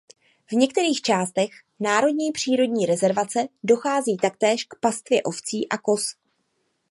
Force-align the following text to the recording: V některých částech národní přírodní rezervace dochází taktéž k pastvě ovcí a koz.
V 0.47 0.51
některých 0.51 1.01
částech 1.01 1.49
národní 1.79 2.31
přírodní 2.31 2.85
rezervace 2.85 3.47
dochází 3.63 4.17
taktéž 4.17 4.63
k 4.63 4.75
pastvě 4.79 5.23
ovcí 5.23 5.69
a 5.69 5.77
koz. 5.77 6.15